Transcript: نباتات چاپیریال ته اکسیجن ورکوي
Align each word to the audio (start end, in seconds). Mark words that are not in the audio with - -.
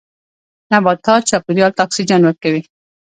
نباتات 0.71 1.21
چاپیریال 1.29 1.71
ته 1.75 1.81
اکسیجن 1.85 2.21
ورکوي 2.23 2.61